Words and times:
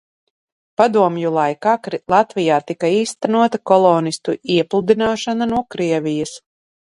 Padomju 0.81 1.31
laikā, 1.35 1.73
Latvijā 2.13 2.57
tika 2.71 2.91
īstenota 3.01 3.61
kolonistu 3.73 4.35
iepludināšana 4.55 5.49
no 5.53 5.63
Krievijas. 5.77 6.35